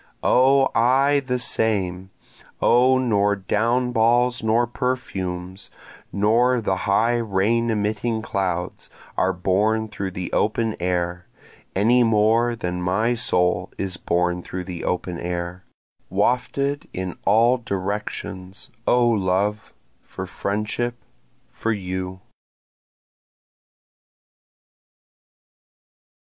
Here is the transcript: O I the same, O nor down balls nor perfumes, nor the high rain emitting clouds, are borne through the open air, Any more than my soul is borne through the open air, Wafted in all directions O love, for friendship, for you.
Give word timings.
O 0.23 0.71
I 0.73 1.19
the 1.19 1.37
same, 1.37 2.09
O 2.59 2.97
nor 2.97 3.35
down 3.35 3.91
balls 3.91 4.41
nor 4.41 4.65
perfumes, 4.65 5.69
nor 6.11 6.59
the 6.59 6.75
high 6.89 7.17
rain 7.19 7.69
emitting 7.69 8.23
clouds, 8.23 8.89
are 9.15 9.31
borne 9.31 9.87
through 9.89 10.09
the 10.09 10.33
open 10.33 10.75
air, 10.79 11.27
Any 11.75 12.01
more 12.01 12.55
than 12.55 12.81
my 12.81 13.13
soul 13.13 13.71
is 13.77 13.97
borne 13.97 14.41
through 14.41 14.63
the 14.63 14.83
open 14.85 15.19
air, 15.19 15.65
Wafted 16.09 16.89
in 16.93 17.15
all 17.23 17.59
directions 17.59 18.71
O 18.87 19.07
love, 19.07 19.71
for 20.01 20.25
friendship, 20.25 20.95
for 21.51 21.71
you. 21.71 22.21